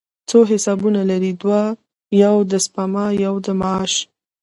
څو 0.29 0.39
حسابونه 0.51 0.99
لرئ؟ 1.09 1.31
دوه، 1.41 1.61
یو 2.23 2.35
د 2.51 2.53
سپما، 2.65 3.05
یو 3.25 3.35
د 3.45 3.47
معاش 3.59 3.93